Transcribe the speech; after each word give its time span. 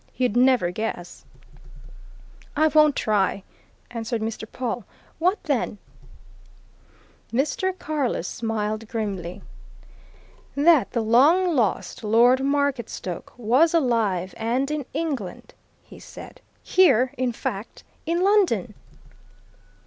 You'd 0.15 0.35
never 0.35 0.71
guess!" 0.71 1.25
"I 2.55 2.69
won't 2.69 2.95
try!" 2.95 3.43
answered 3.91 4.19
Mr. 4.19 4.51
Pawle. 4.51 4.83
"What, 5.19 5.43
then?" 5.43 5.77
Mr. 7.31 7.77
Carless 7.77 8.27
smiled 8.27 8.87
grimly. 8.87 9.43
"That 10.55 10.89
the 10.93 11.01
long 11.03 11.55
lost 11.55 12.03
Lord 12.03 12.39
Marketstoke 12.39 13.33
was 13.37 13.75
alive 13.75 14.33
and 14.37 14.71
in 14.71 14.87
England!" 14.91 15.53
he 15.83 15.99
said. 15.99 16.41
"Here, 16.63 17.13
in 17.15 17.31
fact, 17.31 17.83
in 18.07 18.21
London!" 18.23 18.73